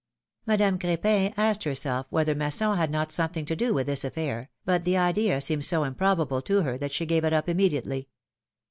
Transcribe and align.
'^ 0.43 0.47
Madame 0.47 0.79
Cr^pin 0.79 1.31
asked 1.37 1.63
herself 1.63 2.07
whether 2.09 2.33
Masson 2.33 2.75
had 2.75 2.89
not 2.89 3.11
something 3.11 3.45
to 3.45 3.55
do 3.55 3.71
with 3.71 3.85
this 3.85 4.03
affair, 4.03 4.49
but 4.65 4.83
the 4.83 4.97
idea 4.97 5.39
seemed 5.39 5.63
so 5.65 5.83
improbable 5.83 6.41
to 6.41 6.63
her 6.63 6.75
that 6.75 6.91
she 6.91 7.05
gave 7.05 7.23
it 7.23 7.33
up 7.33 7.47
immediately. 7.47 8.09